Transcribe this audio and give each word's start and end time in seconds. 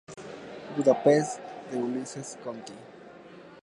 Budapest 0.75 1.39
de 1.69 1.77
Ulises 1.77 2.35
Conti. 2.43 2.73